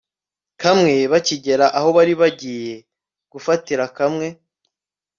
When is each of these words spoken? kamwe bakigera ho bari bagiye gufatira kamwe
kamwe 0.61 0.93
bakigera 1.11 1.65
ho 1.83 1.89
bari 1.97 2.13
bagiye 2.21 2.73
gufatira 3.31 3.85
kamwe 3.97 4.27